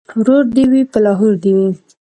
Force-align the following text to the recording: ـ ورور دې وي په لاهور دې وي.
ـ 0.09 0.11
ورور 0.19 0.43
دې 0.55 0.63
وي 0.71 0.81
په 0.91 0.97
لاهور 1.05 1.33
دې 1.43 1.51
وي. 1.57 1.69